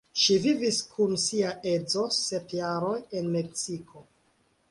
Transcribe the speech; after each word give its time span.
Ŝi 0.19 0.35
vivis 0.43 0.77
kun 0.93 1.11
sia 1.23 1.51
edzo 1.73 2.05
sep 2.19 2.57
jaroj 2.61 2.97
en 3.19 3.31
Meksiko. 3.39 4.05